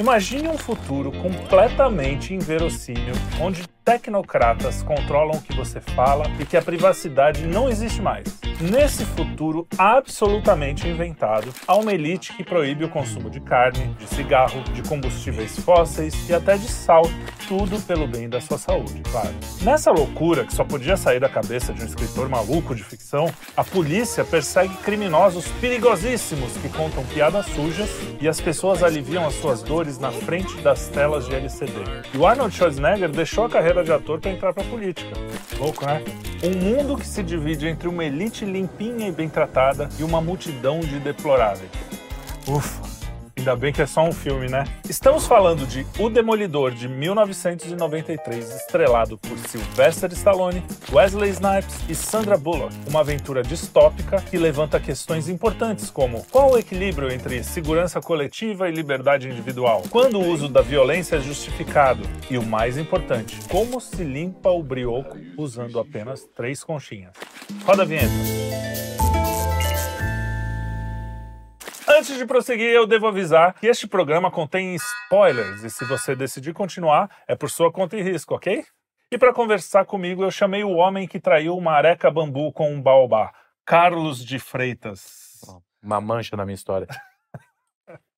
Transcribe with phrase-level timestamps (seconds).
[0.00, 6.62] Imagine um futuro completamente inverossímil, onde tecnocratas controlam o que você fala e que a
[6.62, 8.22] privacidade não existe mais.
[8.60, 14.62] Nesse futuro absolutamente inventado, há uma elite que proíbe o consumo de carne, de cigarro,
[14.74, 17.02] de combustíveis fósseis e até de sal,
[17.48, 19.34] tudo pelo bem da sua saúde, claro.
[19.62, 23.64] Nessa loucura que só podia sair da cabeça de um escritor maluco de ficção, a
[23.64, 27.88] polícia persegue criminosos perigosíssimos que contam piadas sujas
[28.20, 31.72] e as pessoas aliviam as suas dores na frente das telas de LCD.
[32.12, 35.10] E o Arnold Schwarzenegger deixou a carreira de ator para entrar para política.
[35.58, 36.02] Louco, né?
[36.42, 40.80] Um mundo que se divide entre uma elite limpinha e bem tratada e uma multidão
[40.80, 41.70] de deploráveis.
[42.46, 42.99] Ufa!
[43.40, 44.64] Ainda bem que é só um filme, né?
[44.86, 50.62] Estamos falando de O Demolidor de 1993, estrelado por Sylvester Stallone,
[50.92, 52.74] Wesley Snipes e Sandra Bullock.
[52.86, 58.72] Uma aventura distópica que levanta questões importantes como qual o equilíbrio entre segurança coletiva e
[58.72, 59.84] liberdade individual?
[59.88, 62.02] Quando o uso da violência é justificado?
[62.30, 67.12] E o mais importante, como se limpa o brioco usando apenas três conchinhas?
[67.64, 68.49] Roda a vinheta.
[72.10, 76.52] Antes de prosseguir, eu devo avisar que este programa contém spoilers e se você decidir
[76.52, 78.64] continuar, é por sua conta e risco, ok?
[79.12, 82.82] E para conversar comigo, eu chamei o homem que traiu uma areca bambu com um
[82.82, 83.32] baobá,
[83.64, 85.40] Carlos de Freitas.
[85.80, 86.88] Uma mancha na minha história.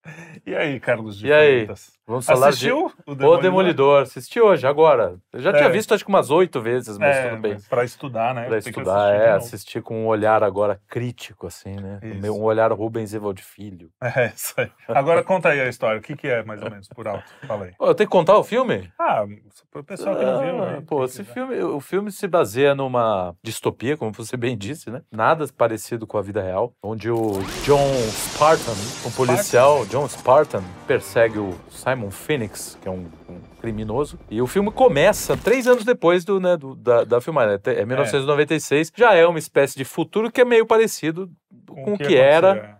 [0.44, 1.68] E aí, Carlos de E aí?
[2.04, 3.42] Vamos falar Assistiu de o O Demolidor?
[3.42, 4.02] Demolidor.
[4.02, 5.14] Assisti hoje, agora.
[5.32, 5.70] Eu já tinha É.
[5.70, 7.52] visto acho que umas oito vezes, mas É, tudo bem.
[7.54, 8.48] mas pra estudar, né?
[8.48, 12.00] Que estudar, é, assistir com um olhar agora crítico, assim, né?
[12.28, 13.88] Um olhar Rubens Evald Filho.
[14.02, 14.70] É, isso aí.
[14.88, 15.98] Agora conta aí a história.
[15.98, 17.24] O que, que é, mais ou menos, por alto?
[17.46, 17.72] Fala aí.
[17.78, 18.90] Ô, eu tenho que contar o filme?
[18.98, 19.24] Ah,
[19.70, 20.82] pro pessoal que não viu, Ah, né?
[20.86, 21.32] Pô, esse quiser.
[21.32, 25.02] filme, o filme se baseia numa distopia, como você bem disse, né?
[25.10, 28.72] Nada parecido com a vida real, onde o John Spartan,
[29.06, 34.46] um policial, John Spartan, persegue o Simon Phoenix, que é um, um criminoso, e o
[34.46, 39.26] filme começa três anos depois do, né, do- da, da filmagem, é 1996, já é
[39.26, 41.30] uma espécie de futuro que é meio parecido
[41.68, 42.76] com, o que, era acontecia.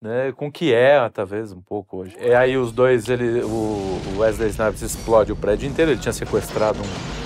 [0.00, 2.16] né, com o que é, talvez, um pouco hoje.
[2.18, 6.78] E aí os dois, ele, o Wesley Snipes explode o prédio inteiro, ele tinha sequestrado
[6.80, 7.23] um,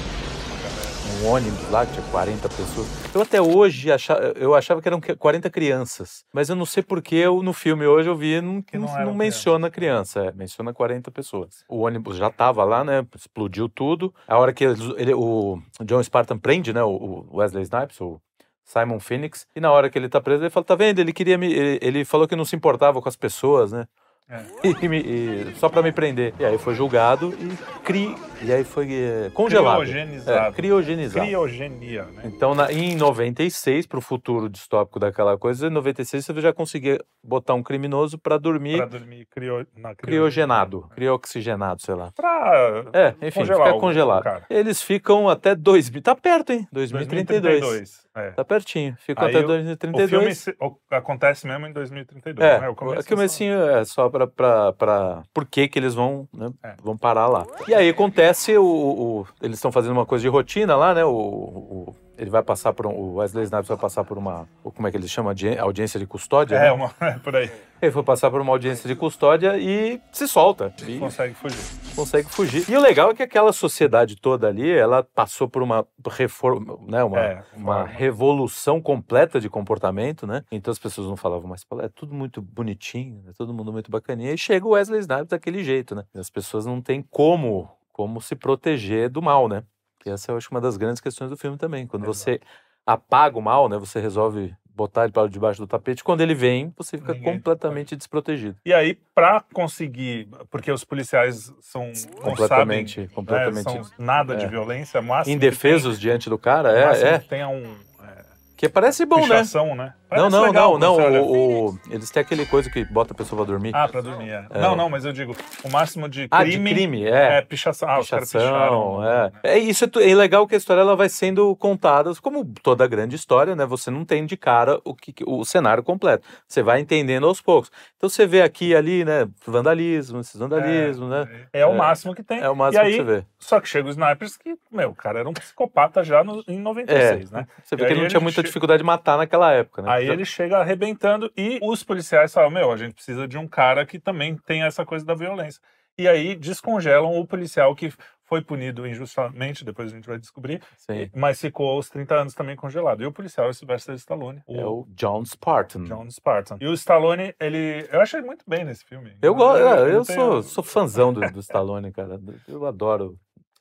[1.22, 2.86] um ônibus lá, que tinha 40 pessoas.
[3.14, 7.14] Eu até hoje achava, eu achava que eram 40 crianças, mas eu não sei porque
[7.16, 10.72] eu, no filme hoje eu vi, não, Que não não, não menciona criança, é, menciona
[10.72, 11.64] 40 pessoas.
[11.68, 14.14] O ônibus já tava lá, né, explodiu tudo.
[14.26, 18.20] A hora que eles- ele, o John Spartan prende, né, o, Wesley Snipes, o
[18.64, 21.38] Simon Phoenix, e na hora que ele tá preso, ele fala, tá vendo, ele queria
[21.38, 23.86] me, ele, ele falou que não se importava com as pessoas, né,
[24.28, 24.42] É.
[24.62, 26.34] e e- só pra me prender.
[26.38, 29.78] E aí foi julgado e cri, e aí foi é, congelado.
[29.80, 30.48] Criogenizado.
[30.48, 31.26] É, criogenizado.
[31.26, 32.22] Criogenia, né?
[32.26, 37.54] Então, na, em 96, pro futuro distópico daquela coisa, em 96 você já conseguia botar
[37.54, 39.66] um criminoso pra dormir Pra dormir crio...
[39.76, 42.10] na criogenado, crioxigenado, sei lá.
[42.14, 44.20] Pra É, enfim, Congelar fica o- congelado.
[44.20, 44.42] o cara.
[44.50, 46.66] Eles ficam até 2000, tá perto, hein?
[46.72, 47.60] 2032.
[47.60, 48.08] 2032.
[48.14, 48.30] É.
[48.32, 50.10] Tá pertinho, ficam Aí até o- O 2032.
[50.44, 52.68] filme o- acontece mesmo em 2032, É, né?
[52.68, 55.22] O o é comecinho é só pra, pra, pra...
[55.32, 56.74] Por que que eles vão, né, É.
[56.82, 57.46] vão parar lá.
[57.68, 58.27] E aí acontece,
[58.58, 62.42] o, o- eles estão fazendo uma coisa de rotina lá, né, o, o- ele vai
[62.42, 65.30] passar por um, o Wesley Snipes vai passar por uma, como é que eles chamam,
[65.30, 66.72] Audi- audiência de custódia, É, né?
[66.72, 66.92] uma...
[67.00, 67.48] é por aí.
[67.80, 70.74] Ele foi passar por uma audiência de custódia e se solta.
[70.84, 71.60] E Consegue fugir.
[71.94, 72.68] consegue fugir.
[72.68, 77.04] E o legal é que aquela sociedade toda ali, ela passou por uma reforma, né,
[77.04, 77.86] uma, É, uma forma.
[77.86, 80.42] revolução completa de comportamento, né?
[80.50, 84.32] Então as pessoas não falavam mais, é tudo muito bonitinho, é todo mundo muito bacaninha.
[84.32, 86.02] E chega o Wesley Snipes daquele jeito, né?
[86.12, 89.64] E as pessoas não têm como, como se proteger do mal, né?
[89.98, 91.84] Que essa eu acho uma das grandes questões do filme também.
[91.84, 92.16] Quando Exato.
[92.16, 92.40] você
[92.86, 93.76] apaga o mal, né?
[93.76, 96.04] Você resolve botar ele para debaixo do tapete.
[96.04, 98.56] Quando ele vem, você fica Ninguém completamente desprotegido.
[98.64, 101.90] E aí, pra conseguir, porque os policiais são
[102.22, 104.48] Completamente, sabem, né, completamente são nada de é.
[104.48, 107.18] violência, máximo indefesos diante do cara, tem, é, é.
[107.18, 107.64] que tenha um
[108.00, 108.24] é,
[108.56, 109.22] Que parece bom, né?
[109.22, 109.92] pichação, né?
[110.08, 111.22] Parece não, legal não, não.
[111.22, 113.72] O, o- eles têm aquele coisa que bota a pessoa pra dormir.
[113.74, 114.46] Ah, pra dormir, é.
[114.50, 114.58] É.
[114.60, 117.42] Não, não, mas eu digo, o máximo de Ah, crime, de crime, é, é.
[117.42, 117.88] pichação.
[117.88, 119.24] Ah, os Pichação, é.
[119.24, 119.32] né?
[119.42, 123.16] É isso é, é legal que a história ela vai sendo contada como toda grande
[123.16, 123.66] história, né?
[123.66, 126.26] Você não tem de cara o que o cenário completo.
[126.46, 127.70] Você vai entendendo aos poucos.
[127.96, 129.28] Então você vê aqui e ali, né?
[129.46, 131.28] Vandalismo, esses vandalismos, né?
[131.52, 131.76] É, o É.
[131.76, 132.38] máximo que tem.
[132.40, 133.24] É o máximo aí, que você vê.
[133.38, 136.58] Só que chega o Snipers que, meu, o cara era um psicopata já no, em
[136.58, 137.46] 96, né?
[137.62, 139.90] Você vê que ele não tinha muita che- dificuldade de matar naquela época, né?
[139.98, 143.84] Aí ele chega arrebentando e os policiais falam: Meu, a gente precisa de um cara
[143.86, 145.60] que também tem essa coisa da violência.
[145.96, 147.92] E aí descongelam o policial que
[148.22, 151.10] foi punido injustamente, depois a gente vai descobrir, Sim.
[151.16, 153.02] mas ficou os 30 anos também congelado.
[153.02, 155.84] E o policial é Sylvester Stallone, É o John Spartan.
[155.84, 156.58] John Spartan.
[156.60, 157.88] E o Stallone, ele.
[157.90, 159.16] Eu achei muito bem nesse filme.
[159.22, 162.20] Eu, gosto, eu, não sou, tenho- sou fãzão do, do Stallone, cara.
[162.46, 163.16] Eu adoro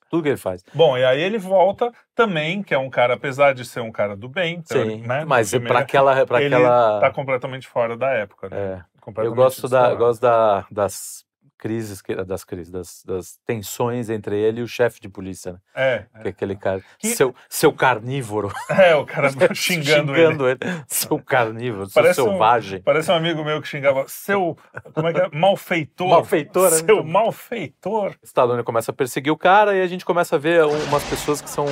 [0.10, 0.64] tudo que ele faz.
[0.74, 4.16] Bom, e aí ele volta também, que é um cara, apesar de ser um cara
[4.16, 5.26] do bem, Sim, né?
[5.26, 6.26] mas filme, aquela.
[6.26, 8.58] Pra ele aquela tá completamente fora da época, né?
[8.58, 9.98] é, eu gosto, da, descolado.
[9.98, 11.27] gosto da, das
[11.58, 15.60] crises, das crises, das, das tensões entre ele e o chefe de polícia, né?
[15.76, 16.82] É, Que é aquele cara.
[17.00, 18.52] Que- Seu, seu carnívoro.
[18.70, 20.42] é, o cara xingando, ele.
[20.52, 20.60] ele.
[20.88, 22.82] Seu carnívoro, seu Parece um- selvagem.
[22.82, 24.58] Parece um amigo meu que xingava seu,
[24.94, 25.30] como é que é?
[25.34, 26.08] Malfeitor.
[26.08, 27.10] Malfeitor, é Seu bom.
[27.12, 28.16] malfeitor.
[28.24, 31.42] Stallone começa a perseguir o cara e a gente começa a ver um- umas pessoas
[31.42, 31.66] que são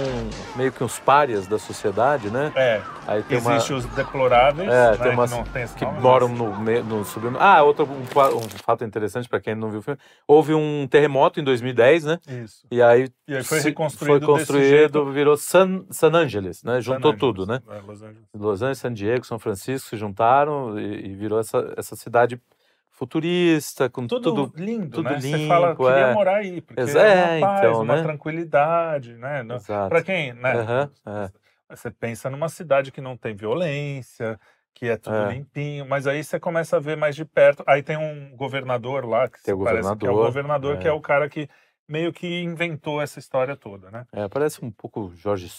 [0.56, 2.52] meio que uns párias da sociedade, né?
[2.56, 3.56] É, Aí tem uma.
[3.56, 6.84] existe os deploráveis, É, né, tem umas que não tem esse que nome, moram mas-
[6.86, 7.38] no, no submundo.
[7.40, 10.00] Ah, outro um, um fato interessante para quem não viu o filme.
[10.28, 12.20] Houve um terremoto em 2010, né?
[12.28, 12.66] Isso.
[12.72, 16.82] E aí, E aí foi reconstruído foi construído, virou San, San Angeles, né?
[16.82, 17.62] Juntou San tudo, né?
[17.70, 18.28] É, Los Angeles.
[18.34, 22.42] Los Angeles, San Diego, São Francisco se juntaram e, e virou essa, essa cidade
[22.90, 24.54] futurista, com Tudo, tudo.
[24.56, 25.20] lindo, tudo né?
[25.20, 26.14] Você fala, limpo, queria é.
[26.14, 28.04] morar aí, porque é é, uma paz, então, uma né?
[28.04, 29.46] tranquilidade, né?
[29.90, 30.90] Pra quem, né?
[31.06, 31.30] É.
[31.70, 34.40] Você pensa numa cidade que não tem violência,
[34.76, 35.34] que é tudo É.
[35.34, 37.64] limpinho, mas aí você começa a ver mais de perto.
[37.66, 40.92] Aí tem um governador lá, que Tem parece que é o governador, governador, que é.
[40.92, 41.50] é o cara que
[41.88, 44.06] meio que inventou essa história toda, né?
[44.12, 45.50] É, parece um pouco Jorge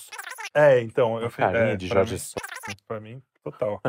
[0.54, 1.44] É, então, eu uma fiz.
[1.44, 2.36] carinha É, de Jorge mim, Só.
[2.86, 3.80] pra mim, total.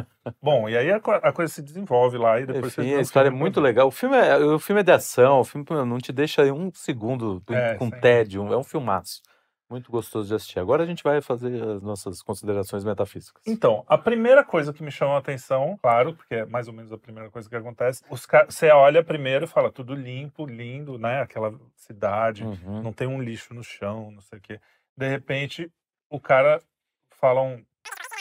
[0.42, 3.02] Bom, e aí a, a coisa se desenvolve lá e depois você Enfim, vê a
[3.02, 3.64] história é muito todo.
[3.64, 3.88] legal.
[3.88, 7.42] O filme é, o filme é de ação, o filme não te deixa um segundo
[7.50, 8.54] É, com sem tédio.
[8.54, 9.22] É um filmaço.
[9.70, 10.60] Muito gostoso de assistir.
[10.60, 13.44] Agora a gente vai fazer as nossas considerações metafísicas.
[13.46, 16.92] Então, a primeira coisa que me chamou a atenção, claro, porque é mais ou menos
[16.94, 21.22] a primeira coisa que acontece, os você olha primeiro e fala tudo limpo, lindo, né?
[21.22, 22.82] Aquela cidade, Uhum.
[22.82, 24.60] não tem um lixo no chão, não sei o quê.
[24.96, 25.70] De repente,
[26.10, 26.62] o cara
[27.20, 27.62] fala um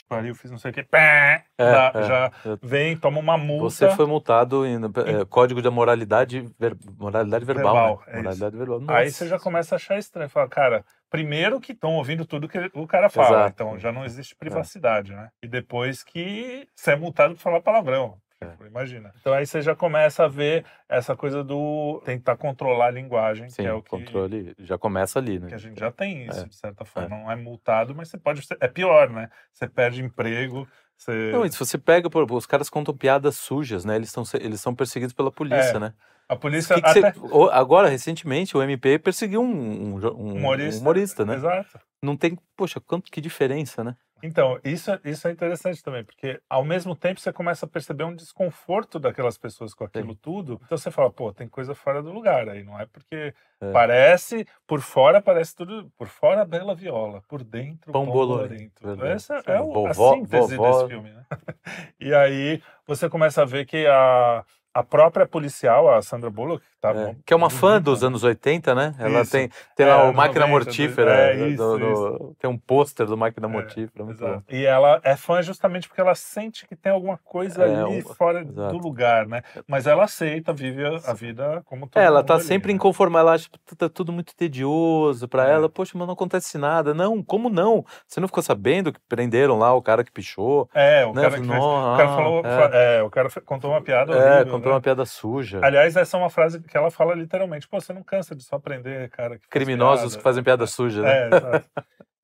[0.08, 2.02] pariu, fiz não sei o quê, pá, dá- é.
[2.04, 3.64] já Eu- vem, toma uma multa.
[3.70, 7.74] Você foi multado em é, Código da Moralidade, ver- moralidade Verbal.
[7.74, 8.12] Verbal, né?
[8.12, 8.82] é moralidade Verbal.
[8.88, 10.28] Aí você já começa a achar estranho.
[10.30, 13.50] Fala, cara, primeiro que estão ouvindo tudo que o cara fala, Exato.
[13.54, 15.28] então já não existe privacidade, né?
[15.42, 18.18] E depois que você é multado por falar palavrão.
[18.40, 18.46] É.
[18.48, 19.12] Tipo, Imagina.
[19.20, 23.62] Então aí você já começa a ver essa coisa do tentar controlar a linguagem, Sim,
[23.62, 25.48] que é o que, controle já começa ali, né?
[25.48, 26.44] que a gente já tem isso, É.
[26.46, 27.08] de certa forma.
[27.08, 28.42] Não é multado, mas você pode.
[28.44, 29.30] ser- É pior, né?
[29.52, 31.30] Você perde emprego, você.
[31.32, 33.96] Não, se você pega, por, os caras contam piadas sujas, né?
[33.96, 35.94] Eles são eles são perseguidos pela polícia, É, né?
[36.28, 37.12] a polícia Que que até.
[37.12, 40.80] você- agora, recentemente, o MP perseguiu um, um um Humorista.
[40.82, 41.36] humorista, né?
[41.36, 41.80] Exato.
[42.02, 43.96] Não tem, poxa, quanto que diferença, né?
[44.22, 48.04] Então, isso, é- isso é interessante também, porque ao mesmo tempo você começa a perceber
[48.04, 50.60] um desconforto daquelas pessoas com aquilo tudo.
[50.64, 53.72] Então você fala, pô, tem coisa fora do lugar aí, não é porque É.
[53.72, 58.82] parece, por fora parece tudo, por fora bela viola, por dentro Pão pão bolorento.
[59.02, 61.24] Essa Sim, é o, a síntese vovó- desse filme, né?
[62.00, 64.44] e aí você começa a ver que a,
[64.78, 68.02] a própria policial, a Sandra Bullock, que tá É, bom- que é uma fã dos
[68.02, 68.08] né?
[68.08, 68.94] anos 80, né?
[68.98, 69.30] Ela Isso.
[69.32, 71.10] tem, tem É, lá o Máquina 90, Mortífera.
[71.12, 74.42] é, do- isso, do- Tem um pôster do Máquina É, Mortífera.
[74.50, 78.02] E ela é fã justamente porque ela sente que tem alguma coisa É, ali um-
[78.14, 78.76] fora exato.
[78.76, 79.42] do lugar, né?
[79.66, 82.76] Mas ela aceita, vive a, vida como todo É, ela tá sempre né?
[82.76, 85.52] inconformada, ela acha que tá tudo muito tedioso pra É.
[85.52, 85.68] ela.
[85.68, 86.92] Poxa, mas não acontece nada.
[86.92, 87.84] Não, como não?
[88.06, 90.68] Você não ficou sabendo que prenderam lá o cara que pichou?
[90.74, 91.22] É, o né?
[91.22, 92.98] cara que fez, Não, o cara ah, falou, é.
[92.98, 94.74] é, o cara contou uma piada É, horrível, né?
[94.74, 95.60] uma piada suja.
[95.62, 98.58] Aliás, essa é uma frase que ela fala literalmente, pô, você não cansa de só
[98.58, 101.10] prender cara que Criminosos que fazem piada suja, né?
[101.10, 101.70] É, exato.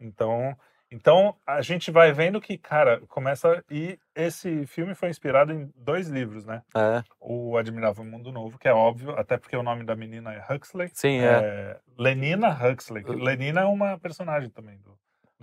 [0.05, 0.57] Então,
[0.91, 6.09] então a gente vai vendo que, cara, começa e esse filme foi inspirado em dois
[6.09, 6.63] livros, né?
[6.77, 10.45] É, O Admirável Mundo Novo, que é óbvio, até porque o nome da menina é
[10.53, 10.91] Huxley.
[10.93, 11.25] sim, é.
[11.25, 13.05] É, Lenina Huxley.
[13.05, 14.99] Lenina é uma personagem também do,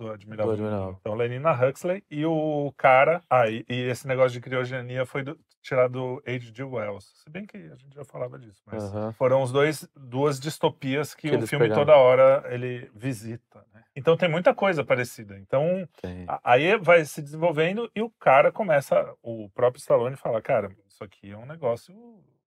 [0.06, 0.46] do Admirável.
[0.56, 0.96] Do Admirável.
[1.00, 3.22] Então, Lenina Huxley e o cara.
[3.28, 6.62] Ah, e, e esse negócio de criogenia foi do- tirado do H.G.
[6.64, 7.10] Wells.
[7.22, 8.82] Se bem que a gente já falava disso, mas
[9.16, 11.82] foram os dois duas distopias que, Que o filme pegaram.
[11.84, 13.62] toda hora ele visita.
[13.74, 13.84] né?
[13.94, 15.38] Então tem muita coisa parecida.
[15.38, 15.86] Então
[16.26, 21.04] a- aí vai se desenvolvendo e o cara começa, o próprio Stallone fala, cara, isso
[21.04, 21.94] aqui é um negócio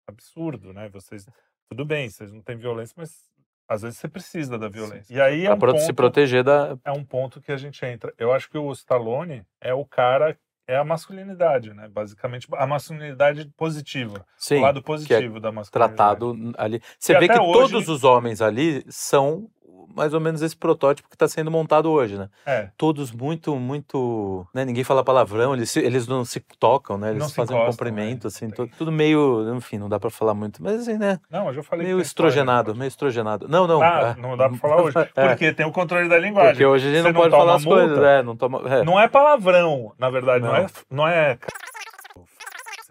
[0.07, 0.87] absurdo, né?
[0.89, 1.25] Vocês,
[1.67, 3.27] tudo bem, vocês não têm violência, mas
[3.69, 5.13] às vezes você precisa da violência.
[5.13, 6.75] E aí é um, ponto, se proteger da.
[6.83, 8.11] é um ponto que a gente entra.
[8.17, 10.35] Eu acho que o Stallone é o cara,
[10.67, 11.87] é a masculinidade, né?
[11.87, 14.25] Basicamente, a masculinidade positiva.
[14.37, 15.95] Sim, o lado positivo da masculinidade.
[15.95, 16.81] tratado ali.
[16.97, 19.47] Você E vê que hoje- todos os homens ali são
[19.95, 22.29] mais ou menos esse protótipo que está sendo montado hoje, né?
[22.45, 22.69] É.
[22.77, 24.45] Todos muito, muito.
[24.53, 24.63] Né?
[24.65, 27.09] Ninguém fala palavrão, eles, se- eles não se tocam, né?
[27.11, 28.27] Eles Não fazem um encostam, cumprimento, né?
[28.27, 29.53] assim, tudo meio.
[29.55, 31.19] Enfim, não dá pra falar muito, mas assim, né?
[31.29, 31.85] Não, eu já falei.
[31.87, 32.79] Meio estrogenado, né?
[32.79, 33.47] meio estrogenado.
[33.47, 33.81] Não, não.
[33.81, 34.21] Ah, é.
[34.21, 34.97] não dá pra falar hoje.
[35.15, 35.27] É.
[35.29, 36.51] Porque tem o controle da linguagem.
[36.53, 38.61] Porque hoje a gente Você não pode falar as multa, coisas, é, não toma.
[38.69, 38.83] é.
[38.83, 40.57] Não é palavrão, na verdade, não, Não.
[40.57, 40.67] é.
[40.89, 41.37] Não é.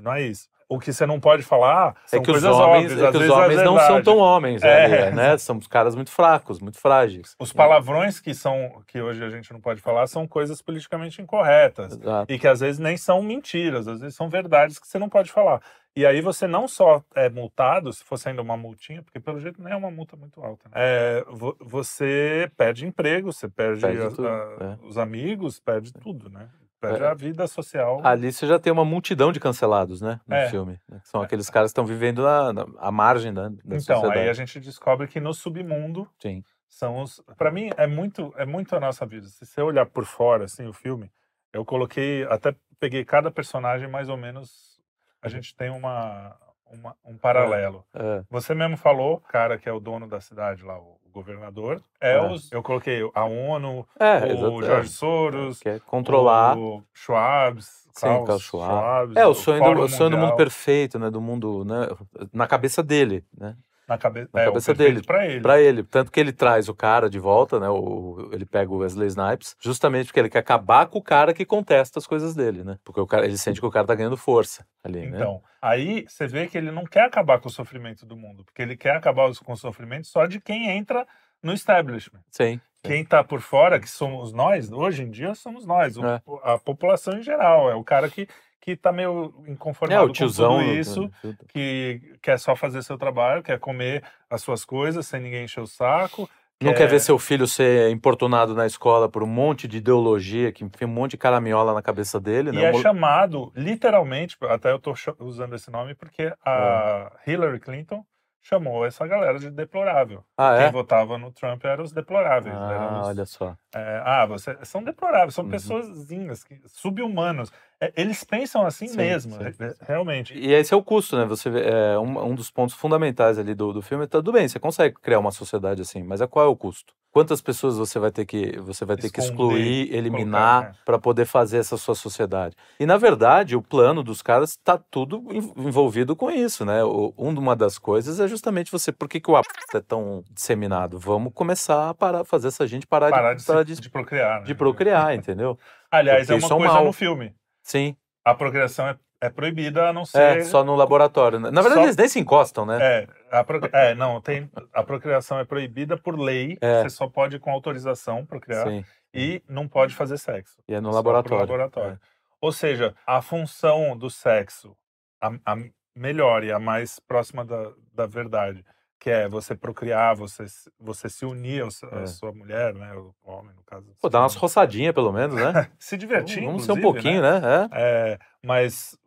[0.00, 0.48] Não é isso.
[0.70, 2.60] O que você não pode falar são É que os homens,
[2.92, 3.00] óbvias.
[3.00, 4.84] é às que os é homens não são tão homens, É.
[5.06, 5.38] ali, né?
[5.38, 7.34] São os caras muito fracos, muito frágeis.
[7.38, 11.92] Os palavrões que são que hoje a gente não pode falar são coisas politicamente incorretas
[11.94, 12.30] Exato.
[12.30, 15.32] e que às vezes nem são mentiras, às vezes são verdades que você não pode
[15.32, 15.62] falar.
[15.96, 19.60] E aí você não só é multado, se fosse ainda uma multinha, porque pelo jeito
[19.62, 20.68] nem é uma multa muito alta.
[20.68, 20.72] né?
[20.76, 24.86] É, vo- você perde emprego, você perde, Perde a- tudo, a- é.
[24.86, 26.46] os amigos, perde tudo, né?
[26.80, 27.06] Perde É.
[27.08, 28.00] a vida social.
[28.06, 30.20] Ali você já tem uma multidão de cancelados, né?
[30.26, 30.48] No É.
[30.48, 30.78] filme.
[30.88, 34.18] né, São aqueles caras que estão vivendo na, na- à margem da, da então, sociedade.
[34.20, 36.42] aí a gente descobre que no submundo Sim.
[36.68, 37.20] são os.
[37.36, 39.26] Para mim é muito é muito a nossa vida.
[39.26, 41.10] Se você olhar por fora assim o filme,
[41.52, 44.78] eu coloquei até peguei cada personagem mais ou menos.
[45.20, 46.36] A gente tem uma,
[46.70, 47.84] uma- um paralelo.
[47.92, 48.22] É.
[48.30, 52.30] Você mesmo falou, cara que é o dono da cidade lá, o governador, é, É.
[52.30, 52.50] os.
[52.52, 54.66] Eu coloquei a ONU, É, o exato, é.
[54.66, 56.56] Jorge Soros, Quer controlar.
[56.56, 59.18] o Schwab, Sim, Klaus Schwab.
[59.18, 61.10] É, o sonho, do, o sonho do mundo perfeito, né?
[61.10, 61.88] Do mundo, né?
[62.32, 63.56] Na cabeça dele, né?
[63.88, 64.28] Na, cabe...
[64.32, 65.40] na é, cabeça dele, Pra ele.
[65.40, 65.82] Pra ele.
[65.82, 67.68] Tanto que ele traz o cara de volta, né?
[67.68, 71.44] O, ele pega o Wesley Snipes, justamente porque ele quer acabar com o cara que
[71.44, 72.78] contesta as coisas dele, né?
[72.84, 75.16] Porque o cara, ele sente que o cara tá ganhando força ali, né?
[75.16, 78.60] Então, aí você vê que ele não quer acabar com o sofrimento do mundo, porque
[78.60, 81.06] ele quer acabar com o sofrimento só de quem entra
[81.42, 82.20] no establishment.
[82.30, 82.60] Sim.
[82.82, 86.22] Quem tá por fora, que somos nós, hoje em dia somos nós, É.
[86.44, 88.28] a população em geral, é o cara que,
[88.60, 90.54] que tá meio É, inconformado o tiozão.
[90.54, 94.64] com tudo do- isso, do- que quer só fazer seu trabalho, quer comer as suas
[94.64, 96.28] coisas sem ninguém encher o saco.
[96.60, 100.64] Não quer ver seu filho ser importunado na escola por um monte de ideologia, que
[100.64, 102.64] enfia um monte de caraminhola na cabeça dele, E né?
[102.64, 107.30] é O mo- chamado, literalmente, até eu tô cha- usando esse nome porque a É.
[107.30, 108.04] Hillary Clinton
[108.42, 110.24] chamou essa galera de deplorável.
[110.36, 110.70] Ah, Quem é?
[110.72, 112.52] votava no Trump eram os deploráveis.
[112.56, 113.54] Ah, os- olha só.
[113.72, 115.50] é, ah, você, são deploráveis, são Uhum.
[115.50, 117.52] pessoazinhas, que- sub-humanos.
[117.80, 119.64] É, eles pensam assim Sim, mesmo, sim, é- sim.
[119.64, 120.34] é- realmente.
[120.36, 121.24] E esse é o custo, né?
[121.26, 124.06] Você é, um, um dos pontos fundamentais ali do, do filme.
[124.06, 126.92] Tá tudo bem, você consegue criar uma sociedade assim, mas é qual é o custo?
[127.10, 130.72] Quantas pessoas você vai ter que você vai ter que Esconder, excluir, eliminar é.
[130.84, 132.54] para poder fazer essa sua sociedade?
[132.78, 136.84] E na verdade, o plano dos caras está tudo en- envolvido com isso, né?
[136.84, 139.42] O, um- uma das coisas é justamente você, por que, que o a
[139.74, 140.98] é tão disseminado?
[140.98, 144.40] Vamos começar a parar, fazer essa gente parar, Parar de, de, parar de, de procriar.
[144.40, 144.46] né?
[144.46, 145.58] de procriar, entendeu?
[145.90, 147.34] Aliás, porque é uma é um coisa no filme.
[147.68, 147.94] Sim,
[148.24, 150.38] A procriação é, é proibida a não ser.
[150.38, 151.38] é só no laboratório.
[151.38, 151.50] né?
[151.50, 152.78] Na verdade, Só- eles nem se encostam, né?
[152.80, 154.50] É, a pro- é, não, tem.
[154.72, 156.56] A procriação é proibida por lei.
[156.60, 156.82] É.
[156.82, 158.84] Você só pode com autorização procriar Sim.
[159.12, 160.56] e não pode fazer sexo.
[160.66, 161.40] E é no laboratório.
[161.40, 162.00] laboratório.
[162.40, 164.74] Ou seja, a função do sexo,
[165.20, 165.56] a, a
[165.94, 168.64] melhor e a mais próxima da, da verdade,
[169.00, 171.62] que é você procriar, você, se- você se unir
[171.92, 172.06] à É.
[172.06, 172.92] sua mulher, né?
[172.94, 173.86] O homem, no caso.
[174.00, 175.70] Pô, dá umas roçadinhas, pelo menos, né?
[175.78, 177.40] Se divertir, Vamos ser um inclusive, pouquinho, né?
[177.72, 178.12] É.
[178.12, 178.98] É, mas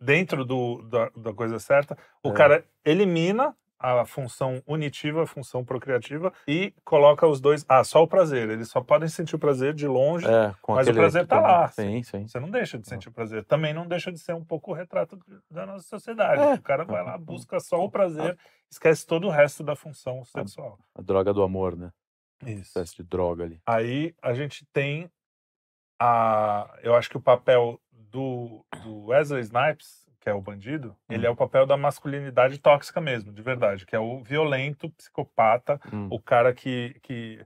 [0.00, 2.32] dentro do, da, da coisa certa, o É.
[2.32, 7.64] cara elimina a função unitiva, a função procriativa e coloca os dois.
[7.68, 8.50] Ah, só o prazer.
[8.50, 10.26] Eles só podem sentir o prazer de longe.
[10.26, 11.60] É, Mas o prazer tá equipamento.
[11.60, 11.68] lá.
[11.68, 12.26] Sim, sim.
[12.26, 13.44] Você não deixa de sentir o prazer.
[13.44, 15.18] Também não deixa de ser um pouco o retrato
[15.50, 16.42] da nossa sociedade.
[16.42, 16.54] É.
[16.54, 18.36] O cara vai lá, busca só o prazer,
[18.70, 20.78] esquece todo o resto da função sexual.
[20.94, 21.92] A droga do amor, né?
[22.44, 22.62] Isso.
[22.62, 23.60] Espécie de droga ali.
[23.66, 25.10] Aí a gente tem
[26.00, 26.72] a.
[26.82, 31.30] Eu acho que o papel do, do Wesley Snipes, que é o bandido, ele Hum.
[31.30, 36.08] é o papel da masculinidade tóxica mesmo, de verdade, que é o violento, psicopata, Hum.
[36.10, 37.42] o cara que, que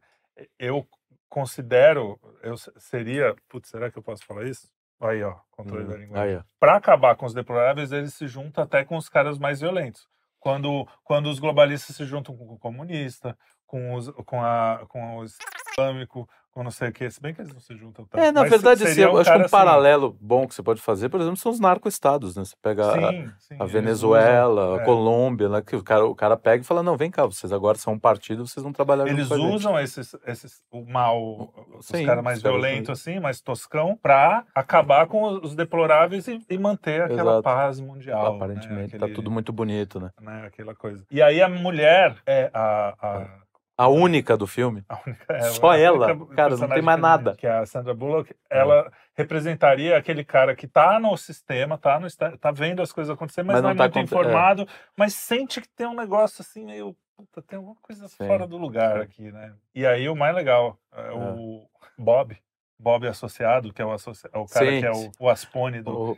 [0.58, 0.84] eu
[1.28, 3.34] considero, eu se- seria.
[3.48, 4.68] Putz, será que eu posso falar isso?
[5.00, 5.98] Aí, ó, controle da Hum.
[5.98, 6.34] linguagem.
[6.34, 6.42] Aí, ó.
[6.58, 10.06] Para acabar com os deploráveis, ele se junta até com os caras mais violentos.
[10.40, 15.24] Quando, quando os globalistas se juntam com o comunista, com, os, com, a, com o
[15.24, 18.22] islâmico, com não sei o que, se bem que eles não se juntam tanto.
[18.22, 21.08] É, na mas verdade, assim, um acho que um paralelo bom que você pode fazer,
[21.08, 22.44] por exemplo, são os narco-estados, né?
[22.44, 24.84] Você pega a- Sim, sim, a Venezuela, usam- a é.
[24.84, 25.62] Colômbia, né?
[25.62, 27.98] que o cara, o cara pega e fala, não, vem cá, vocês agora são um
[27.98, 31.86] partido, vocês vão trabalhar junto Eles com a gente." usam esses, esses, o mal, os
[31.86, 37.02] Sim, caras mais violentos, assim, mais toscão, pra acabar com os deploráveis e, e manter
[37.02, 37.42] aquela Exato.
[37.42, 38.36] paz mundial.
[38.36, 38.98] Aparentemente, né?
[38.98, 40.10] tá Aquele- tudo muito bonito, né?
[40.20, 41.04] né, aquela coisa.
[41.10, 42.94] E aí a mulher é a.
[43.00, 43.41] a
[43.76, 44.84] A única do filme.
[44.88, 47.34] a única, é Só ela, cara, não tem mais nada.
[47.36, 48.34] Que é a Sandra Bullock.
[48.50, 52.06] Ela representaria aquele cara que tá no sistema, tá, no,
[52.38, 54.30] tá vendo as coisas acontecer, mas, Mas não, não é tá muito aconte- é.
[54.30, 58.46] informado, mas sente que tem um negócio assim meio puta, tem alguma coisa Sim, fora
[58.46, 59.02] do lugar sim.
[59.02, 59.54] aqui, né?
[59.74, 62.36] E aí o mais legal, é o Bob,
[62.78, 65.90] Bob associado, que é o, é o cara Sim, que é o, o Aspone do.
[65.92, 66.10] O,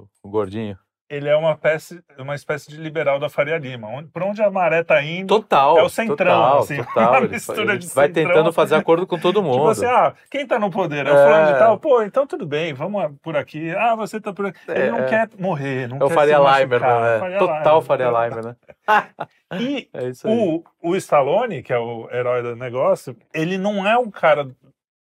[0.00, 0.78] o- o gordinho.
[1.14, 3.86] Ele é uma espécie, uma espécie de liberal da Faria Lima.
[3.86, 5.78] Onde, por onde a maré tá indo, Total.
[5.78, 7.08] É o centrão, total, assim, total.
[7.10, 8.28] uma Ele, mistura ele de vai centrão.
[8.28, 9.56] tentando fazer acordo com todo mundo.
[9.58, 11.06] Tipo assim, ah, quem tá no poder?
[11.06, 11.22] É o É.
[11.24, 11.78] fulano de tal?
[11.78, 13.70] Pô, então tudo bem, vamos por aqui.
[13.76, 14.58] Ah, você tá por aqui.
[14.68, 15.04] Ele não É.
[15.04, 17.18] quer morrer, não é quer Faria se Limer, né?
[17.18, 17.82] Faria Total Limer.
[17.82, 18.56] Faria Limer, né?
[19.60, 24.10] E É o, o Stallone, que é o herói do negócio, ele não é um
[24.10, 24.48] cara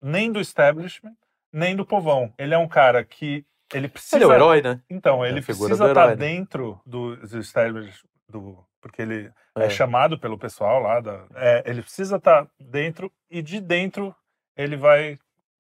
[0.03, 1.13] nem do establishment,
[1.53, 2.33] nem do povão.
[2.39, 4.17] Ele é um cara que ele precisa...
[4.17, 4.81] Ele é o herói, né?
[4.89, 6.17] Então, É ele figura precisa do estar né?
[6.17, 7.93] dentro do, do establishment,
[8.29, 9.67] do, porque ele é.
[9.67, 9.71] É.
[9.71, 11.01] chamado pelo pessoal lá.
[11.01, 14.15] Da, é, ele precisa estar dentro e de dentro
[14.57, 15.19] ele vai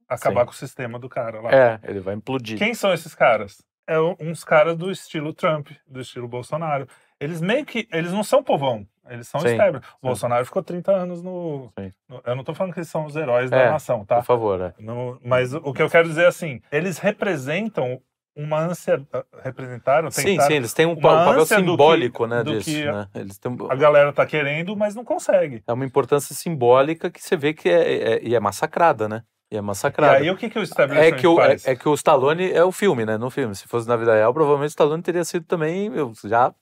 [0.08, 0.46] acabar Sim.
[0.46, 1.50] com o sistema do cara lá.
[1.52, 2.58] É, ele vai implodir.
[2.58, 3.62] Quem são esses caras?
[3.86, 6.86] É uns caras do estilo Trump, do estilo Bolsonaro.
[7.18, 7.88] Eles meio que.
[7.90, 9.82] Eles não são povão, eles são Sim, establishment.
[10.02, 10.06] O.
[10.08, 11.72] Bolsonaro ficou 30 anos no,
[12.08, 14.16] no- Eu não tô falando que eles são os heróis É, da nação, tá?
[14.16, 14.74] Por favor, é.
[14.78, 18.00] No- mas o que eu quero dizer é assim: eles representam
[18.36, 19.04] uma ânsia.
[19.42, 20.48] Representaram, Sim, tentaram.
[20.48, 23.08] sim, eles têm um, um papel ânsia do que- simbólico, né, disso, né?
[23.14, 25.62] Eles têm A galera tá querendo, mas não consegue.
[25.66, 29.22] é uma importância simbólica que você vê que é, é- e é massacrada, né?
[29.50, 30.18] E é E massacrada.
[30.18, 31.66] aí o que, que o establishment É que, o, é, faz?
[31.66, 33.16] é que o Stallone é o filme, né?
[33.16, 33.54] No filme.
[33.54, 35.86] Se fosse na vida real, provavelmente o Stallone teria sido também.
[35.94, 36.52] eu- Já,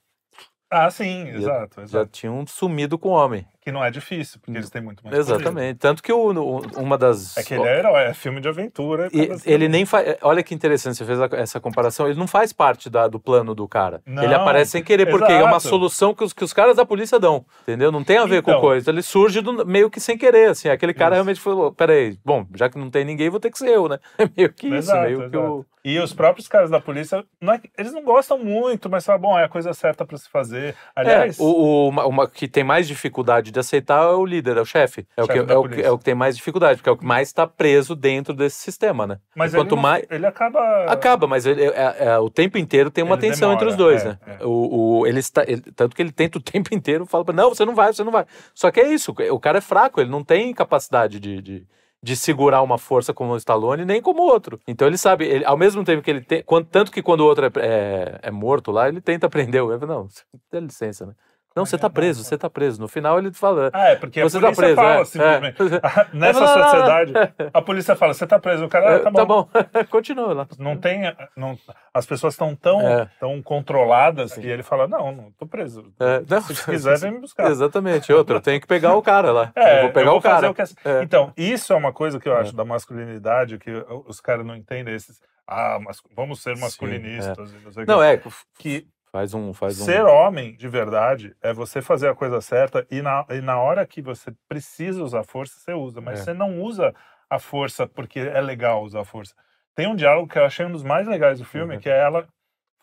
[0.69, 1.77] Ah, sim, exato.
[1.77, 2.11] já exato.
[2.11, 3.47] tinham sumido com o homem.
[3.67, 5.19] Que não é difícil, porque eles têm muito mais poder.
[5.35, 5.77] Exatamente.
[5.79, 7.35] Tanto que o, o- uma das.
[7.35, 9.09] É que ele é herói, é filme de aventura.
[9.11, 10.15] E ele nem faz.
[10.21, 12.07] Olha que interessante, você fez a- essa comparação.
[12.07, 14.01] Ele não faz parte da- do plano do cara.
[14.05, 15.67] Não, ele aparece sem querer, porque é uma exato.
[15.67, 17.45] solução que os, que os caras da polícia dão.
[17.63, 17.91] Entendeu?
[17.91, 18.61] Não tem a ver com Então.
[18.61, 18.89] coisa.
[18.89, 20.51] Ele surge do- meio que sem querer.
[20.51, 20.69] Assim.
[20.69, 21.15] Aquele cara Isso.
[21.15, 23.99] realmente falou: peraí, bom, já que não tem ninguém, vou ter que ser eu, né?
[24.17, 25.65] É meio que isso, Exato, meio que o.
[25.85, 29.39] E os próprios caras da polícia, não é eles não gostam muito, mas falam, bom,
[29.39, 30.75] é a coisa certa pra se fazer.
[30.93, 34.57] Aliás, é, o, o- uma, uma que tem mais dificuldade de aceitar é o líder,
[34.57, 35.07] é o chefe.
[35.17, 36.91] É, o Chefe que, é, o que, é o que tem mais dificuldade, porque é
[36.91, 39.17] o que mais está preso dentro desse sistema, né?
[39.35, 40.85] mas quanto ele, não- mais- ele acaba...
[40.85, 43.93] Acaba, mas ele, é- é- o tempo inteiro tem uma Ele tensão entre os demora,
[43.97, 44.37] dois, é, né?
[44.39, 44.45] é.
[44.45, 47.49] O, o- ele está, ele- tanto que ele tenta o tempo inteiro, fala pra não,
[47.49, 48.25] você não vai, você não vai.
[48.53, 51.65] Só que é isso, o cara é fraco, ele não tem capacidade de, de,
[52.03, 54.59] de segurar uma força como o Stallone, nem como o outro.
[54.67, 57.25] Então ele sabe, ele- ao mesmo tempo que ele tem, quando- tanto que quando o
[57.25, 59.77] outro é, é- é morto lá, ele tenta prender o.
[59.85, 60.07] Não,
[60.51, 61.13] dá licença, né?
[61.57, 62.79] Não, você tá preso, você tá preso.
[62.79, 63.69] No final ele fala.
[63.73, 65.61] Ah, é, porque Você a tá polícia preso, fala é, simplesmente.
[65.63, 66.15] é.
[66.15, 66.63] Nessa Não, não, não, não.
[66.63, 67.13] sociedade,
[67.53, 68.65] a polícia fala, você tá preso.
[68.65, 69.49] O cara, ah, "É, tá bom.
[69.89, 70.47] Continua lá.
[70.59, 71.01] Não tem...
[71.35, 71.57] Não,
[71.93, 73.09] as pessoas estão tão, É.
[73.19, 75.91] tão controladas que ele fala, não, não tô preso.
[75.99, 77.49] É, não, Se quiser, vem me buscar.
[77.51, 79.51] Exatamente, outro, eu tenho que pegar o cara lá.
[79.55, 80.53] É, eu vou pegar eu o cara.
[80.53, 81.01] fazer que- É.
[81.03, 82.41] Então, isso é uma coisa que eu É.
[82.41, 83.71] acho da masculinidade, que
[84.05, 85.19] os caras não entendem esses.
[85.47, 87.51] Ah, mas vamos ser Sim, masculinistas.
[87.63, 88.05] não, sei o Não, quê.
[88.05, 88.21] é,
[88.59, 89.53] que faz um.
[89.53, 89.85] Faz um...
[89.85, 93.85] ser homem de verdade é você fazer a coisa certa e na, e na hora
[93.85, 95.99] que você precisa usar força, você usa.
[96.01, 96.23] Mas É.
[96.23, 96.93] você não usa
[97.29, 99.33] a força porque é legal usar a força.
[99.75, 101.79] Tem um diálogo que eu achei um dos mais legais do filme, Uhum.
[101.81, 102.27] que é ela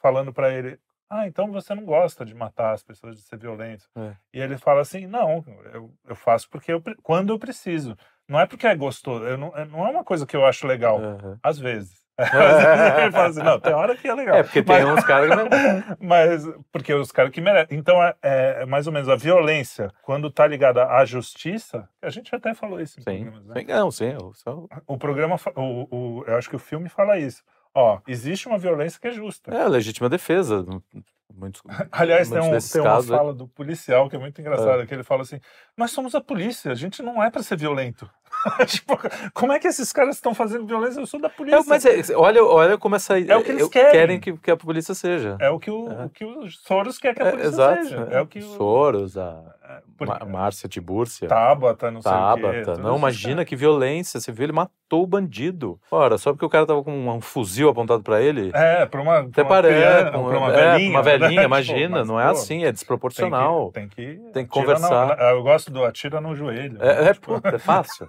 [0.03, 0.79] falando pra ele.
[1.11, 3.85] Ah, então você não gosta de matar as pessoas, de ser violento.
[3.97, 4.13] É.
[4.33, 7.97] E ele fala assim: não, eu, eu faço porque eu, quando eu preciso.
[8.29, 10.67] Não é porque é gostoso, eu não, é- não é uma coisa que eu acho
[10.67, 10.99] legal.
[10.99, 11.39] Aham.
[11.43, 12.04] Às vezes.
[12.19, 14.37] Ele fala assim: não, tem hora que é legal.
[14.37, 15.49] É, porque tem uns caras que não.
[16.01, 17.77] Mas, porque os caras que merecem.
[17.77, 22.35] Então, é, é mais ou menos a violência, quando tá ligada à justiça, a gente
[22.35, 23.25] até falou isso Sim.
[23.47, 23.55] né?
[23.57, 24.13] Sim, Não, sim.
[24.13, 25.89] eu só- O programa, o,
[26.21, 27.43] o, eu acho que o filme fala isso.
[27.75, 29.53] Ó, existe uma violência que é justa.
[29.53, 30.65] É legítima defesa.
[31.33, 34.19] Muitos, Aliás, tem, muitos um, desses tem uma casos, é- fala do policial que é
[34.19, 35.41] muito engraçada, que ele fala assim:
[35.77, 38.09] Nós somos a polícia, a gente não é pra ser violento.
[38.67, 38.99] tipo,
[39.33, 41.01] como é que esses caras estão fazendo violência?
[41.01, 41.57] Eu sou da polícia.
[41.57, 43.19] É, mas é- olha, olha como essa.
[43.19, 44.21] É o que eles eu- querem.
[44.21, 45.37] que, que a polícia seja.
[45.41, 46.05] É o que o, É.
[46.05, 47.83] o que o Soros quer que a É, polícia exato.
[47.85, 48.09] seja.
[48.11, 51.27] É o que o Soros, a é, Márcia Tibúrcia.
[51.29, 52.41] Tabata, não sei o quê.
[52.43, 52.83] Tabata.
[52.83, 54.21] Não, esses imagina que violência.
[54.21, 55.81] Você viu, ele matou o bandido.
[55.91, 58.51] Ora, só porque o cara tava com um fuzil apontado pra ele.
[58.53, 60.11] É, pra uma, Até parece.
[60.11, 60.91] pra uma é, velhinha.
[60.91, 61.45] uma velhinha, né?
[61.45, 61.99] imagina.
[62.01, 63.69] Mas, não é pô, assim, é Tem desproporcional.
[63.69, 65.17] que, tem que, Tem que conversar.
[65.17, 66.77] na- eu gosto do atira no joelho.
[66.83, 67.09] É, né?
[67.11, 68.09] é, Tipo, puta, é fácil.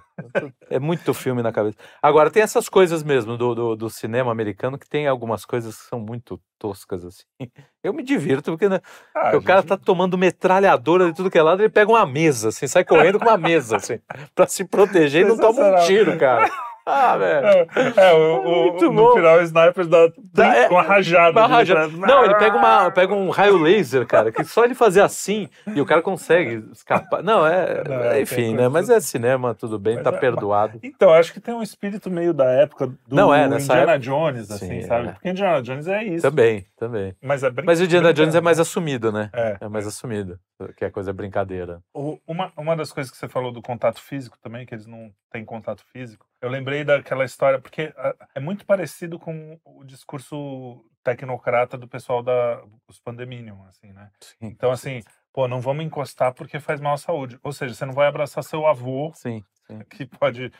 [0.68, 1.76] É muito filme na cabeça.
[2.02, 5.84] Agora, tem essas coisas mesmo do, do, do cinema americano que tem algumas coisas que
[5.88, 7.24] são muito toscas, assim.
[7.82, 8.80] Eu me divirto, porque né,
[9.14, 12.48] ah, o cara tá tomando metralhadora de tudo que é lado, ele pega uma mesa,
[12.48, 14.00] assim, sai correndo com uma mesa, assim,
[14.34, 16.50] pra se proteger e não toma um tiro, cara.
[16.86, 17.46] Ah, velho.
[17.46, 19.14] É, é, o, o, Muito no bom.
[19.14, 21.40] final o sniper dá é- uma rajada.
[21.40, 21.92] Uma de raja- trás.
[21.98, 25.80] Não, ele pega, uma, pega um raio laser, cara, que só ele fazer assim e
[25.80, 27.22] o cara consegue escapar.
[27.24, 27.82] Não, é.
[27.82, 28.68] Não, é, enfim, né?
[28.68, 30.78] Mas é cinema, tudo bem, Mas tá é- perdoado.
[30.82, 33.98] Então, acho que tem um espírito meio da época do Não, é, nessa Indiana época-
[33.98, 35.08] Jones, assim, Sim, sabe?
[35.08, 35.12] é.
[35.12, 36.22] Porque Indiana Jones é isso.
[36.22, 37.16] Também, também.
[37.20, 39.28] Mas é Mas o Indiana Jones é mais assumido, né?
[39.32, 39.56] É.
[39.62, 40.38] É mais assumido,
[40.76, 41.80] que a coisa é brincadeira.
[41.92, 45.10] O- Uma, uma das coisas que você falou do contato físico também, que eles não
[45.32, 50.84] têm contato físico, eu lembrei daquela história, porque ah, é muito parecido com o discurso
[51.02, 54.10] tecnocrata do pessoal da, dos Pandeminium, assim, né?
[54.20, 57.38] Sim, Então, assim, pô, não vamos encostar porque faz mal à saúde.
[57.42, 59.42] Ou seja, você não vai abraçar seu avô, sim,
[59.90, 60.50] que pode.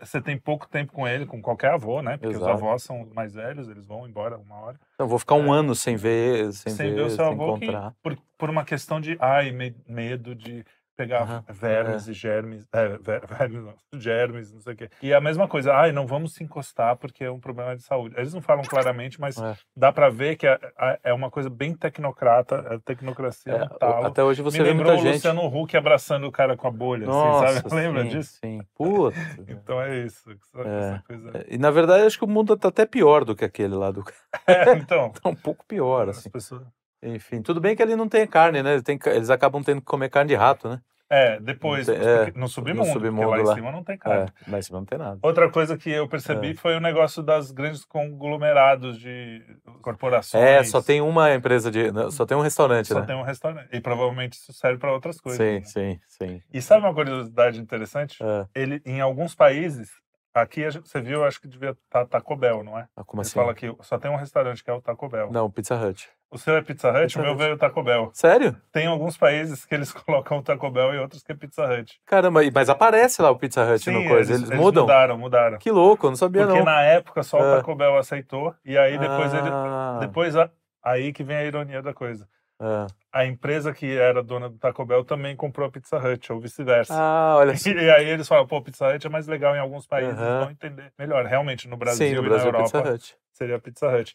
[0.00, 2.16] Você tem pouco tempo com ele, com qualquer avô, né?
[2.16, 2.52] Porque Exato.
[2.54, 4.80] os avós são mais velhos, eles vão embora uma hora.
[4.94, 7.58] Então, vou ficar um ano sem ver, sem, Sem ver ver, o seu sem avô,
[7.58, 7.94] que, encontrar.
[8.02, 10.64] por, por uma questão de ai, me- medo de
[10.98, 14.90] pegar Aham, vermes e germes, é, ver- vermes não, germes, não sei o quê.
[15.00, 18.16] E a mesma coisa, ai, não vamos se encostar porque é um problema de saúde.
[18.18, 19.54] Eles não falam claramente, mas É.
[19.76, 23.68] dá pra ver que é, é- é uma coisa bem tecnocrata, é tecnocracia É, no
[23.78, 24.06] talo.
[24.06, 25.14] até hoje você Me vê lembrou muita o gente.
[25.24, 27.74] Luciano Huck abraçando o cara com a bolha, Nossa, assim, sabe?
[27.86, 28.38] Lembra sim, disso?
[28.44, 29.16] Sim, puta.
[29.48, 30.28] Então é isso.
[30.32, 30.78] Essa, É.
[30.80, 31.44] essa coisa.
[31.48, 34.02] E na verdade, acho que o mundo tá até pior do que aquele lá do.
[34.48, 35.10] É, então.
[35.12, 36.30] Tá um pouco pior, As assim.
[36.30, 36.62] pessoas...
[37.02, 38.80] Enfim, tudo bem que ali não tem carne, né?
[38.82, 40.80] Tem eles acabam tendo que comer carne de rato, né?
[41.10, 43.54] É, depois, Não tem- é, no submundo, porque submundo lá em lá.
[43.54, 44.26] cima não tem carne.
[44.28, 45.18] É, mas não tem nada.
[45.22, 46.54] Outra coisa que eu percebi É.
[46.54, 49.42] foi o negócio das grandes conglomerados de
[49.80, 50.44] corporações.
[50.44, 51.90] É, só tem uma empresa de.
[51.90, 53.06] não, Só tem um restaurante, Só né?
[53.06, 53.68] tem um restaurante.
[53.72, 55.38] E provavelmente isso serve para outras coisas.
[55.38, 55.64] Sim, né?
[55.64, 56.42] sim, sim.
[56.52, 58.18] E sabe uma curiosidade interessante?
[58.22, 58.46] É.
[58.54, 59.90] Ele, em alguns países,
[60.34, 62.86] aqui você viu, acho que devia estar Taco Bell, não é?
[62.94, 63.34] Ah, como Ele assim?
[63.34, 65.32] fala que só tem um restaurante que é o Taco Bell.
[65.32, 66.06] Não, Pizza Hut.
[66.30, 67.42] O seu é Pizza Hut, Pizza o meu Hut.
[67.42, 68.10] veio Taco Bell.
[68.12, 68.54] Sério?
[68.70, 71.98] Tem alguns países que eles colocam o Taco Bell e outros que é Pizza Hut.
[72.04, 74.34] Caramba, e- mas aparece lá o Pizza Hut no coisa.
[74.34, 74.82] Eles, mudam?
[74.84, 75.58] mudaram, mudaram.
[75.58, 76.64] Que louco, eu não sabia Porque não.
[76.66, 77.56] na época só o É.
[77.56, 79.48] Taco Bell aceitou, e aí depois ele.
[79.50, 80.50] Ah, Depois a-
[80.82, 82.28] aí que vem a ironia da coisa.
[82.60, 82.86] é.
[83.10, 86.92] A empresa que era dona do Taco Bell também comprou a Pizza Hut, ou vice-versa.
[86.94, 87.70] Ah, olha só.
[87.70, 90.40] E aí eles falam, pô, Pizza Hut é mais legal em alguns países, Aham.
[90.40, 91.24] vão entender melhor.
[91.24, 93.16] Realmente, no Brasil, Sim, no e Brasil na é Pizza Europa Hut.
[93.32, 94.14] seria Pizza Hut.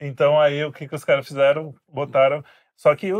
[0.00, 1.74] Então aí o que, que os caras fizeram?
[1.88, 2.42] Botaram.
[2.76, 3.12] Só que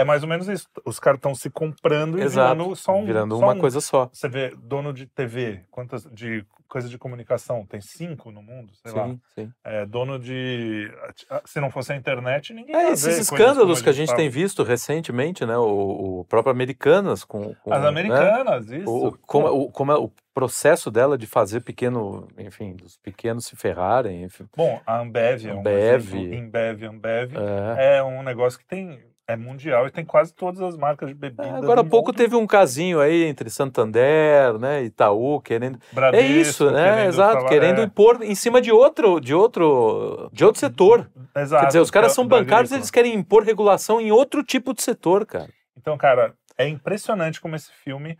[0.00, 0.66] é mais ou menos isso.
[0.84, 2.54] Os caras estão se comprando e Exato.
[2.56, 3.04] virando só um.
[3.04, 3.58] Virando só uma um.
[3.58, 4.08] coisa só.
[4.12, 7.66] Você vê, dono de TV, quantas de coisa de comunicação?
[7.66, 9.08] Tem cinco no mundo, sei lá.
[9.08, 9.52] Sim, sim.
[9.64, 10.90] É, dono de.
[11.44, 12.74] Se não fosse a internet, ninguém.
[12.74, 14.18] É, ia esses escândalos que a gente fala.
[14.18, 15.56] tem visto recentemente, né?
[15.58, 17.54] O, o próprio Americanas com.
[17.56, 17.88] com As né?
[17.88, 18.88] americanas, isso.
[18.88, 23.56] O, como, o, como é o processo dela de fazer pequeno, enfim, dos pequenos se
[23.56, 24.46] ferrarem, enfim.
[24.56, 26.14] Bom, a Ambev é um Ambev.
[26.14, 26.38] exemplo.
[26.38, 27.32] Ambev, Ambev
[27.76, 27.96] É.
[27.98, 28.98] é um negócio que tem.
[29.32, 31.44] É mundial e tem quase todas as marcas de bebida.
[31.44, 32.16] É, Agora há pouco mundo.
[32.16, 35.78] teve um casinho aí entre Santander, né, Itaú, querendo.
[35.92, 36.84] É Bradesco, isso, né?
[36.90, 41.10] querendo Exato, falar- querendo é, impor em cima de outro, de outro, de outro setor.
[41.36, 44.82] exato, Quer dizer, os caras são bancários, eles querem impor regulação em outro tipo de
[44.82, 45.48] setor, cara.
[45.76, 48.18] Então, cara, é impressionante como esse filme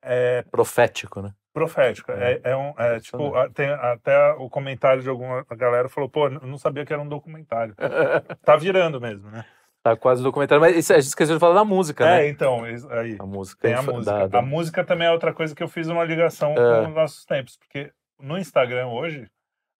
[0.00, 1.32] é Profético, né?
[1.52, 2.10] profético.
[2.12, 2.40] É.
[2.44, 6.40] É, é um, é, tipo, tem até o comentário de alguma galera falou, pô, eu
[6.46, 7.74] não sabia que era um documentário.
[8.42, 9.44] Tá virando mesmo, né?
[9.82, 10.60] Tá quase documentário.
[10.60, 12.28] Mas isso, a gente esqueceu de falar da música, É, né?
[12.28, 13.16] então, isso aí.
[13.18, 13.60] A música.
[13.62, 14.28] Tem a da- música.
[14.28, 16.54] da- A música também é outra coisa que eu fiz uma ligação É.
[16.84, 17.90] com os nossos tempos, porque
[18.20, 19.26] no Instagram hoje,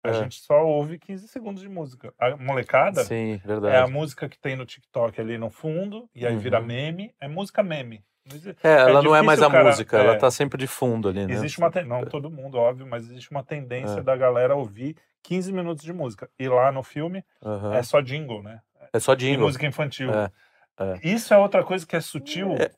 [0.04, 0.14] a É.
[0.14, 2.12] gente só ouve 15 segundos de música.
[2.18, 3.92] A molecada Sim, é a verdade.
[3.92, 6.66] música que tem no TikTok ali no fundo, e aí vira Uhum.
[6.66, 8.02] meme, é música meme.
[8.32, 10.16] Exi- É, ela não é mais a cara, música, ela é.
[10.16, 11.32] tá sempre de fundo ali, né?
[11.32, 14.02] Existe uma ten- não todo mundo, óbvio, mas existe uma tendência É.
[14.02, 16.28] da galera ouvir 15 minutos de música.
[16.38, 17.74] E lá no filme Aham.
[17.74, 18.60] é só jingle, né?
[18.92, 19.46] É só E jingle.
[19.46, 20.10] música infantil.
[20.12, 20.30] É,
[20.78, 21.00] é.
[21.02, 22.70] Isso é outra coisa que é sutil, É,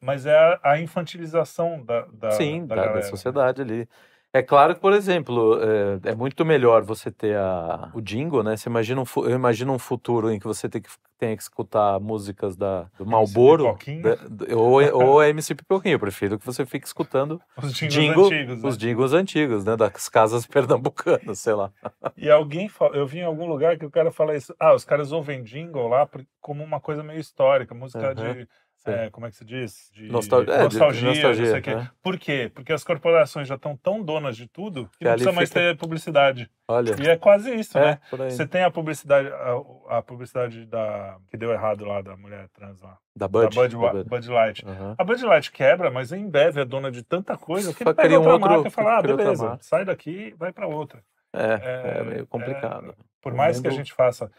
[0.00, 3.02] mas é a, a infantilização da, da, Sim, da, da, da né?
[3.02, 3.88] sociedade ali.
[4.34, 8.56] É claro que, por exemplo, é, é muito melhor você ter a, o jingle, né?
[8.56, 12.00] Você imagina um, eu imagino um futuro em que você tem que, tenha que escutar
[12.00, 15.96] músicas da, do Malboro da- ou, ou a MC Pipoquinho.
[15.96, 18.62] Eu prefiro que você fique escutando Os jingles jingle, antigos.
[18.62, 18.68] né?
[18.70, 19.76] os jingles antigos, né?
[19.76, 21.70] Das casas pernambucanas, sei lá.
[22.16, 24.54] E alguém, eu vi em algum lugar que o cara fala isso.
[24.60, 26.08] Ah, os caras ouvem jingle lá
[26.40, 28.48] como uma coisa meio histórica, música Aham, de.
[28.90, 29.90] É, como é que se diz?
[29.94, 31.74] De Nostal- é, de- de nostalgia, nostalgia, quê.
[31.74, 31.90] né?
[32.02, 32.50] Por quê?
[32.54, 35.60] Porque as corporações já estão tão donas de tudo que Que não precisa mais fica-
[35.60, 36.50] ter publicidade.
[36.68, 37.98] Olha, E é quase isso, é, né?
[38.30, 42.80] Você tem a publicidade, a, a publicidade da que deu errado lá da mulher trans
[42.80, 43.54] lá, Da Bud.
[43.54, 44.64] da Bud, da Bud, Bud Light.
[44.66, 44.94] Aham.
[44.98, 47.94] A Bud Light quebra, mas a Embev é dona de tanta coisa que Só ele
[47.96, 51.02] pega um outra outro- marca e fala, ah, beleza, sai daqui e vai para outra.
[51.34, 52.94] É, É, é meio complicado.
[53.20, 54.30] Por mais que a gente faça,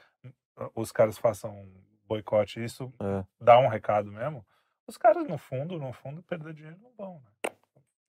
[0.75, 1.65] os caras façam
[2.13, 3.23] boicote, isso É.
[3.39, 4.45] dá um recado mesmo.
[4.87, 7.51] Os caras, no fundo, no fundo, perder dinheiro não vão, né?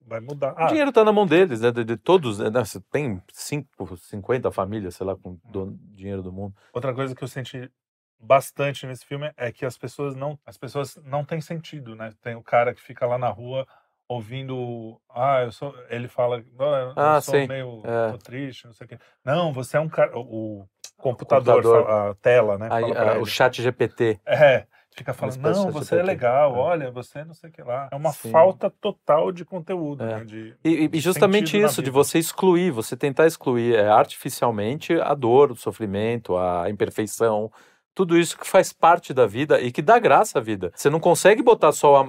[0.07, 0.53] vai mudar.
[0.53, 1.71] O Ah, dinheiro tá na mão deles, né?
[1.71, 2.37] De, de todos.
[2.37, 2.49] Né?
[2.51, 6.55] Você tem cinco, 50 famílias, sei lá, com dono- dinheiro do mundo.
[6.71, 7.71] outra coisa que eu senti
[8.19, 12.13] bastante nesse filme é que as pessoas não, as pessoas não têm sentido, né?
[12.21, 13.67] Tem o cara que fica lá na rua
[14.07, 18.17] ouvindo, ah, eu sou, ele fala, "Ah, eu Ah, sou sim, meio é.
[18.19, 18.99] triste, não sei o quê.
[19.23, 20.21] Não, você é um cara, o,
[20.61, 21.89] o computador, computador.
[22.11, 22.67] a tela, né?
[22.67, 24.19] Pra ah, o chat GPT.
[24.25, 26.59] É, fica falando, não, você é legal, É.
[26.59, 27.89] olha, você não sei o que lá.
[27.91, 28.31] É uma Sim.
[28.31, 30.07] falta total de conteúdo, É.
[30.19, 30.23] né?
[30.25, 35.51] De, E, e- justamente isso, de você excluir, você tentar excluir é, artificialmente a dor,
[35.51, 37.51] o sofrimento, a imperfeição,
[37.93, 40.71] tudo isso que faz parte da vida e que dá graça à vida.
[40.75, 42.01] Você não consegue botar só.
[42.03, 42.05] A,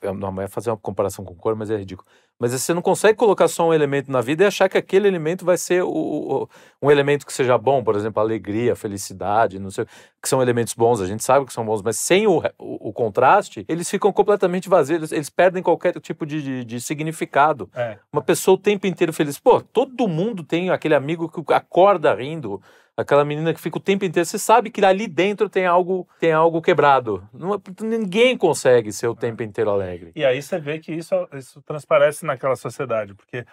[0.00, 2.08] eu não é fazer uma comparação com cor, mas é ridículo.
[2.40, 5.44] Mas você não consegue colocar só um elemento na vida e achar que aquele elemento
[5.44, 6.48] vai ser o, o-
[6.80, 9.84] um elemento que seja bom, por exemplo, alegria, felicidade, não sei,
[10.22, 13.64] que são elementos bons, a gente sabe que são bons, mas sem o, o, contraste,
[13.68, 17.68] eles ficam completamente vazios, eles, eles perdem qualquer tipo de, de, de significado.
[17.74, 19.38] É, Uma pessoa o tempo inteiro feliz.
[19.38, 22.60] Pô, todo mundo tem aquele amigo que acorda rindo,
[22.96, 24.26] aquela menina que fica o tempo inteiro.
[24.26, 27.26] Você sabe que ali dentro tem algo, tem algo quebrado.
[27.32, 30.12] Não é- ninguém consegue ser o tempo inteiro alegre.
[30.14, 33.44] E aí você vê que isso, isso transparece naquela sociedade, porque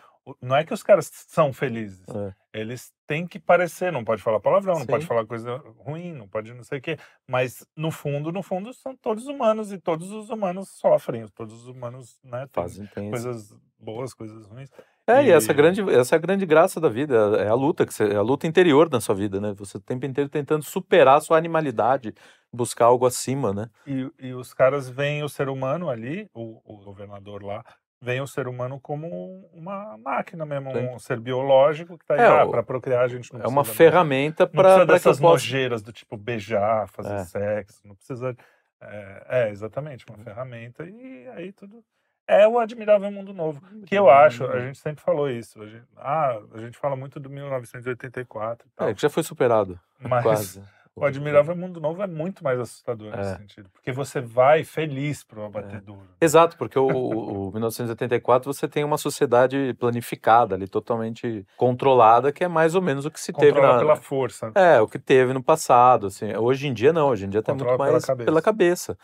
[0.42, 2.34] não é que os caras são felizes, É.
[2.60, 4.88] eles têm que parecer, não pode falar palavrão, não Sim.
[4.88, 8.74] pode falar coisa ruim, não pode não sei o quê, mas no fundo, no fundo,
[8.74, 13.54] são todos humanos e todos os humanos sofrem, todos os humanos, né, têm Fazem, coisas
[13.80, 14.70] boas, coisas ruins.
[15.08, 17.86] É, e essa E- grande, essa é a grande graça da vida, é a luta,
[17.86, 19.54] que você, é a luta interior da sua vida, né?
[19.58, 22.14] Você o tempo inteiro tentando superar a sua animalidade,
[22.52, 23.70] buscar algo acima, né?
[23.86, 27.64] E, e os caras veem o ser humano ali, o, o governador lá,
[28.02, 30.90] veem o ser humano como uma máquina mesmo, Sim.
[30.90, 33.64] um ser biológico que tá aí, É, ah, para procriar a gente não É uma
[33.64, 33.70] mais.
[33.76, 35.32] ferramenta Não precisa para dessas possa...
[35.32, 37.24] nojeiras do tipo beijar, fazer É.
[37.24, 38.36] sexo, não precisa.
[38.82, 40.84] É, é, exatamente, uma ferramenta.
[40.86, 41.82] E aí tudo.
[42.28, 43.62] É o admirável mundo novo.
[43.86, 45.62] Que eu acho, a gente sempre falou isso.
[45.62, 48.90] A gente, ah, a gente fala muito do 1984 e tal.
[48.90, 50.62] É, que já foi superado, mas quase.
[50.94, 53.38] o admirável mundo novo é muito mais assustador nesse É.
[53.38, 53.70] sentido.
[53.72, 56.02] Porque você vai feliz pro abatedouro.
[56.20, 62.44] Exato, porque o, o, o 1984 você tem uma sociedade planificada ali, totalmente controlada, que
[62.44, 63.80] é mais ou menos o que se teve Controla na...
[63.80, 64.52] pela força.
[64.54, 66.36] É, o que teve no passado, assim.
[66.36, 68.26] Hoje em dia não, hoje em dia tá muito Controla pela mais cabeça.
[68.26, 68.98] pela cabeça.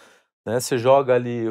[0.46, 0.60] Né?
[0.60, 1.46] Você joga ali,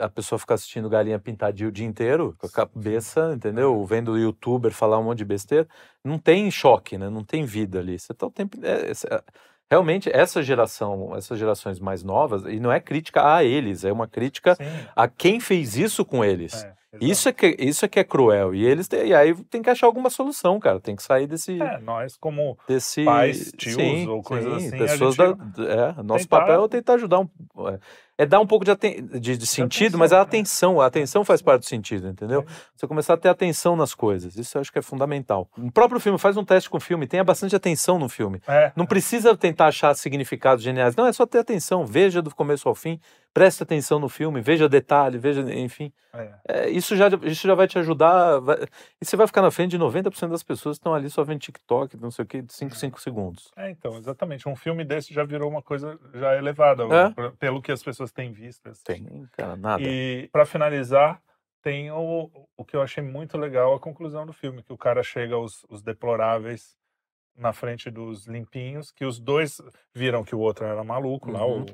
[0.00, 3.84] a, pessoa fica assistindo galinha pintadinha o dia inteiro, com a cabeça, entendeu?
[3.84, 5.68] Vendo o youtuber falar um monte de besteira.
[6.04, 7.10] Não tem choque, né?
[7.10, 7.98] Não tem vida ali.
[7.98, 8.56] Você tá o tempo.
[8.62, 9.22] é- é-
[9.70, 14.08] realmente, essa geração, essas gerações mais novas, e não é crítica a eles, é uma
[14.08, 14.64] crítica Sim.
[14.96, 16.64] a quem fez isso com eles.
[16.64, 18.54] É, Isso é, que, isso é que é cruel.
[18.54, 20.80] E eles têm- e aí tem que achar alguma solução, cara.
[20.80, 21.60] Tem que sair desse.
[21.60, 26.40] É, nós como desse pais, tios ou coisas assim, a Pessoas da, é, nosso tentar-
[26.40, 27.28] papel é tentar ajudar um.
[27.66, 27.78] É,
[28.18, 28.74] é dar um pouco de,
[29.20, 32.44] de, de sentido, mas a atenção, atenção, a atenção faz parte do sentido, entendeu?
[32.74, 34.36] Você começar a ter atenção nas coisas.
[34.36, 35.48] Isso eu acho que é fundamental.
[35.56, 38.40] O próprio filme, faz um teste com o filme, tenha bastante atenção no filme.
[38.48, 40.96] É, Não precisa tentar achar significados geniais.
[40.96, 41.86] Não, é só ter atenção.
[41.86, 42.98] Veja do começo ao fim,
[43.32, 45.92] preste atenção no filme, veja detalhe, veja, enfim.
[46.12, 46.28] é.
[46.48, 48.40] É, isso, já, isso já vai te ajudar.
[48.40, 48.58] vai-
[49.00, 51.38] e você vai ficar na frente de 90% das pessoas que estão ali só vendo
[51.38, 53.52] TikTok, não sei o que, de 5, 5 segundos.
[53.56, 54.48] É, então, exatamente.
[54.48, 57.47] Um filme desse já virou uma coisa já elevada, É.
[57.48, 58.68] pelo que as pessoas têm visto.
[58.68, 58.82] assim.
[58.84, 59.82] Tem, cara, nada.
[59.82, 61.22] E para finalizar,
[61.62, 65.02] tem o, o que eu achei muito legal, a conclusão do filme, que o cara
[65.02, 66.76] chega aos os deploráveis
[67.34, 69.60] na frente dos limpinhos, que os dois
[69.94, 71.64] viram que o outro era maluco lá, Uhum.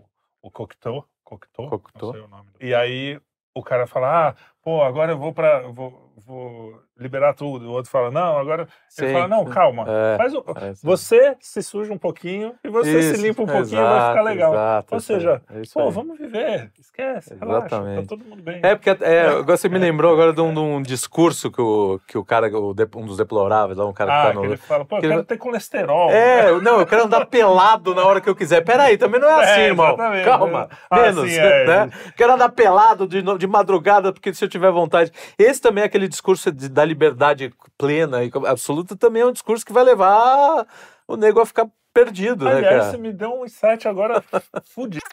[0.43, 2.13] o, o Cocteau, Cocteau, Cocteau.
[2.13, 2.51] não sei o nome.
[2.61, 3.21] E aí
[3.55, 7.67] o cara fala, ah, pô, agora eu vou para vou, vou liberar tudo.
[7.69, 8.63] O outro fala, não, agora...
[8.97, 10.45] Ele Sim, fala, não, calma, É, faz o...
[10.57, 10.73] é.
[10.85, 14.11] Você se suja um pouquinho e você se Isso, limpa um pouquinho e vai exato,
[14.11, 14.53] ficar legal.
[14.55, 18.07] exato, Ou seja, é Pô, vamos viver, esquece, relaxa, tá Exatamente.
[18.07, 18.61] todo mundo bem.
[18.63, 22.17] É, porque é, você me lembrou agora de um, de um discurso que o, que
[22.17, 24.45] o cara, o de- um dos deploráveis, lá, um cara ah, que que tá no.
[24.47, 26.11] ele fala, pô, eu que quero ele- ter colesterol.
[26.11, 28.61] É, eu- não, eu quero andar pelado na hora que eu quiser.
[28.65, 29.89] Peraí, também não é assim, É, irmão.
[29.89, 30.25] exatamente.
[30.25, 31.67] Calma, Ah, menos, é.
[31.67, 31.91] né?
[32.17, 35.11] Quero andar pelado de, de madrugada, porque se eu tiver vontade.
[35.39, 39.65] Esse também é aquele discurso de- da liberdade plena e absoluta, também é um discurso
[39.65, 40.67] que vai levar
[41.07, 42.91] o nego a ficar perdido, né, Aliás, cara?
[42.91, 44.23] você me deu um insight agora
[44.75, 45.05] fudido.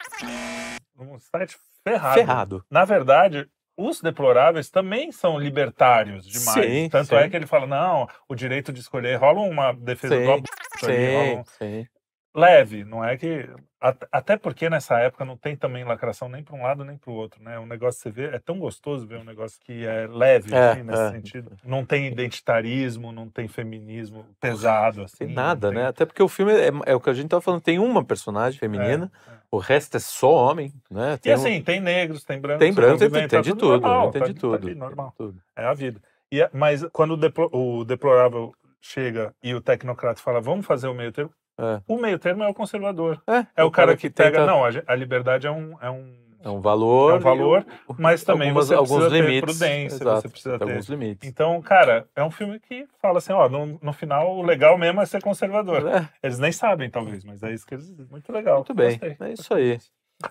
[0.97, 2.13] Um insight ferrado.
[2.13, 2.65] Ferrado.
[2.69, 6.65] Na verdade, os deploráveis também são libertários demais.
[6.65, 7.15] Sim, Tanto sim.
[7.15, 11.37] é que ele fala, não, o direito de escolher, rola uma defesa Sim, do Sim,
[11.39, 11.87] um- sim.
[12.35, 13.49] Leve, não é que.
[13.79, 17.11] at- Até porque nessa época não tem também lacração nem para um lado nem para
[17.11, 17.57] o outro, né?
[17.59, 20.71] Um negócio que você vê, é tão gostoso ver um negócio que é leve, É,
[20.71, 21.11] assim, nesse é.
[21.11, 21.51] sentido.
[21.63, 25.25] Não tem identitarismo, não tem feminismo pesado, assim.
[25.25, 25.87] Tem nada, tem- né?
[25.87, 28.59] Até porque o filme é, é o que a gente tava falando, tem uma personagem
[28.59, 29.33] feminina, É, é.
[29.51, 31.13] o resto é só homem, né?
[31.15, 32.59] E Tem um- assim, tem negros, tem brancos.
[32.59, 34.55] tem branco, tem, tem tá de tudo normal, tem tá- de tá tudo.
[34.67, 35.13] ali, normal.
[35.17, 35.41] tudo.
[35.55, 35.99] É a vida.
[36.31, 37.19] E, é- mas quando
[37.51, 41.79] o, o deplorável chega e o tecnocrata fala, vamos fazer o meio termo, É.
[41.87, 43.21] o meio termo é o conservador.
[43.27, 44.39] É, É o cara que, pega.
[44.39, 45.75] tenta- Não, a, liberdade é um.
[45.81, 47.13] É um É um valor.
[47.13, 49.41] É um valor, o- mas também algumas- você alguns ter limites.
[49.41, 50.63] prudência, Exato, você precisa ter.
[50.63, 51.29] alguns limites.
[51.29, 54.99] Então, cara, é um filme que fala assim, ó, no, no final o legal mesmo
[55.01, 55.87] é ser conservador.
[55.87, 57.93] É, Eles nem sabem, talvez, mas é isso que eles.
[58.09, 58.55] Muito legal.
[58.55, 58.97] muito bem.
[58.97, 59.17] gostei.
[59.19, 59.77] É isso aí.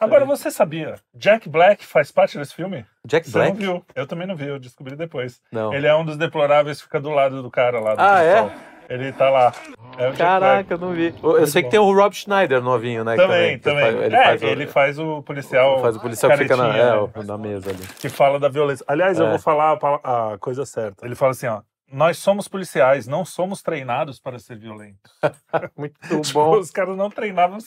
[0.01, 0.95] Agora, você sabia?
[1.15, 2.87] Jack Black faz parte desse filme?
[3.05, 3.59] Jack Você não Black?
[3.59, 3.85] viu.
[3.95, 5.41] Eu também não vi, eu descobri depois.
[5.51, 5.75] Não.
[5.75, 7.95] Ele é um dos deploráveis que fica do lado do cara lá.
[7.97, 8.53] Do Ah, é?
[8.91, 9.53] Ele tá lá.
[9.97, 10.11] É.
[10.13, 11.15] Caraca, eu não vi.
[11.23, 13.15] Eu Muito sei que tem o Rob Schneider novinho, né?
[13.17, 13.85] Também, também.
[13.85, 15.81] faz- Ele, é, faz o, ele faz o policial.
[15.81, 17.09] faz o policial que fica na, é, né?
[17.25, 17.87] na mesa ali.
[18.01, 18.85] que fala da violência.
[18.89, 19.31] Aliás, eu É.
[19.31, 21.07] vou falar a, a coisa certa.
[21.07, 21.61] Ele fala assim, ó.
[21.93, 25.01] Nós somos policiais, não somos treinados para ser violentos.
[25.77, 26.59] Muito Tipo, bom.
[26.59, 27.59] Os caras não treinavam.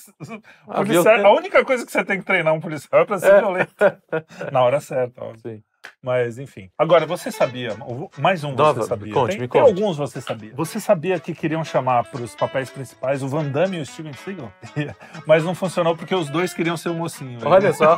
[0.68, 3.20] A policial- viol- A única coisa que você tem que treinar um policial é para
[3.20, 3.40] ser É.
[3.40, 3.74] violento.
[4.52, 5.42] Na hora certa, óbvio.
[5.42, 5.64] Sim.
[6.04, 6.70] Mas, enfim.
[6.78, 7.78] Agora, você sabia,
[8.18, 9.14] mais um você sabia.
[9.14, 10.52] conte, tem, me tem alguns você sabia.
[10.54, 14.12] Você sabia que queriam chamar para os papéis principais o Van Damme e o Steven
[14.12, 14.52] Seagal?
[15.26, 17.40] Mas não funcionou porque os dois queriam ser o mocinho.
[17.46, 17.98] Olha só.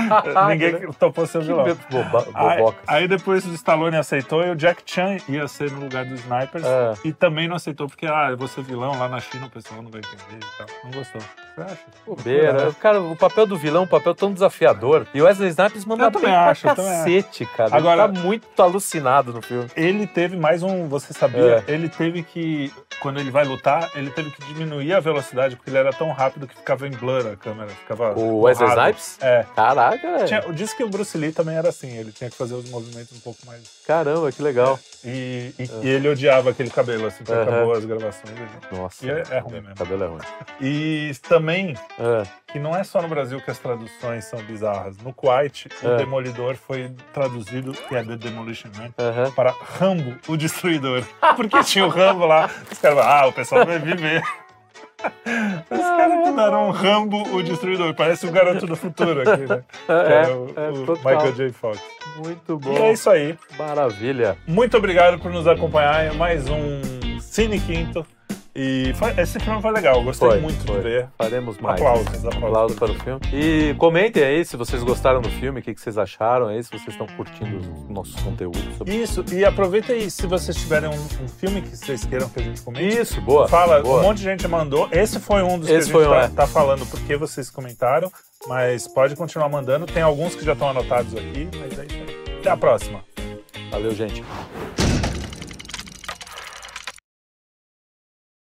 [0.50, 1.64] Ninguém topou ser o Que vilão.
[1.90, 6.04] boba, Aí, aí depois o Stallone aceitou e o Jack Chan ia ser no lugar
[6.04, 6.64] dos snipers.
[6.64, 6.92] É.
[7.04, 9.80] E também não aceitou porque, ah, eu vou ser vilão lá na China, o pessoal
[9.80, 10.66] não vai entender e tal.
[10.84, 11.22] Não gostou.
[11.54, 11.78] Você acha?
[12.04, 12.72] Bobeira.
[12.74, 15.06] Cara, o papel do vilão é um papel tão desafiador.
[15.14, 17.76] E o Wesley Snipes manda Eu bem também pra acho, também cacete, cara.
[17.76, 19.68] Agora- Ele tá muito alucinado no filme.
[19.76, 21.64] Ele teve mais um, você sabia?
[21.66, 21.72] É.
[21.72, 25.78] Ele teve que, quando ele vai lutar, ele teve que diminuir a velocidade porque ele
[25.78, 27.68] era tão rápido que ficava em blur a câmera.
[27.70, 28.68] Ficava O Wesley.
[28.70, 29.18] Snipes?
[29.20, 29.44] É.
[29.54, 30.26] Caraca, velho.
[30.26, 33.16] Tinha, diz que o Bruce Lee também era assim, ele tinha que fazer os movimentos
[33.16, 33.62] um pouco mais.
[33.86, 34.78] Caramba, que legal.
[35.04, 37.42] E, e- e ele odiava aquele cabelo, assim, que Aham.
[37.42, 38.34] acabou as gravações.
[38.36, 39.06] ele- Nossa.
[39.06, 39.72] E é- é ruim mesmo.
[39.72, 40.20] O cabelo é ruim.
[40.60, 42.22] E também É.
[42.52, 44.96] que não é só no Brasil que as traduções são bizarras.
[44.98, 45.96] No Kuwait, o É.
[45.96, 51.02] Demolidor foi traduzido, que é The Demolition Man, para Rambo, o Destruidor.
[51.36, 52.50] Porque tinha o Rambo lá.
[52.70, 54.22] Os caras falaram, ah, o pessoal vai viver.
[55.70, 57.94] Os caras mandaram um Rambo, o Destruidor.
[57.94, 59.62] Parece o garoto do futuro aqui, né?
[59.86, 60.92] Que É, é o, é, o.
[60.96, 61.52] Michael J.
[61.52, 61.80] Fox.
[62.16, 62.72] Muito bom.
[62.72, 63.38] E é isso aí.
[63.58, 64.36] Maravilha.
[64.46, 66.80] Muito obrigado por nos acompanhar em mais um
[67.20, 68.06] Cine Quinto.
[68.58, 70.76] E foi- esse filme foi legal, gostei Foi, muito foi.
[70.76, 71.08] de ver.
[71.18, 71.78] Faremos mais.
[71.78, 72.42] Aplausos, aplausos.
[72.42, 73.20] Aplausos para o filme.
[73.30, 76.70] E comentem aí se vocês gostaram do filme, o que, que vocês acharam aí, se
[76.70, 78.62] vocês estão curtindo os nossos conteúdos.
[78.78, 82.40] sobre- Isso, e aproveita aí, se vocês tiverem um, um filme que vocês queiram que
[82.40, 82.98] a gente comente.
[82.98, 83.46] Isso, boa.
[83.46, 84.00] Fala, boa.
[84.00, 84.88] um monte de gente mandou.
[84.90, 86.28] Esse foi um dos Esse que a gente um, tá, é.
[86.28, 88.10] tá falando porque vocês comentaram,
[88.46, 89.84] mas pode continuar mandando.
[89.84, 92.36] Tem alguns que já estão anotados aqui, mas é isso aí.
[92.38, 93.04] Até a próxima.
[93.70, 94.24] Valeu, gente.